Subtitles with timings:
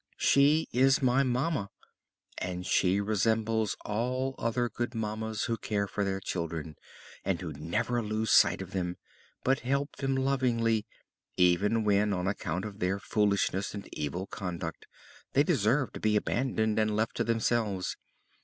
[0.17, 1.69] "She is my mamma
[2.39, 6.75] and she resembles all other good mammas who care for their children,
[7.23, 8.97] and who never lose sight of them,
[9.43, 10.87] but help them lovingly,
[11.37, 14.87] even when, on account of their foolishness and evil conduct,
[15.33, 17.95] they deserve to be abandoned and left to themselves.